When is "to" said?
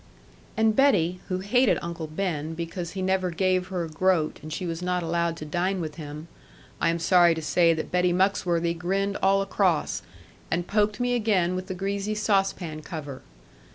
5.37-5.45, 7.35-7.41